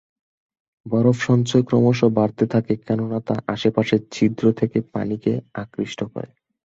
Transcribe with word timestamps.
বরফ 0.85 1.17
সঞ্চয় 1.27 1.63
ক্রমশ 1.63 1.99
বাড়তে 2.17 2.45
থাকে 2.53 2.73
কেননা 2.85 3.19
তা 3.27 3.35
আশপাশের 3.47 4.01
ছিদ্র 4.11 4.43
থেকে 4.59 4.77
পানিকে 4.93 5.31
আকৃষ্ট 5.55 5.99
করে। 6.13 6.29